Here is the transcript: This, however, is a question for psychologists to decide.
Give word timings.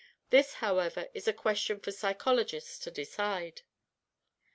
This, 0.31 0.53
however, 0.55 1.09
is 1.13 1.27
a 1.27 1.31
question 1.31 1.79
for 1.79 1.91
psychologists 1.91 2.79
to 2.79 2.89
decide. 2.89 3.61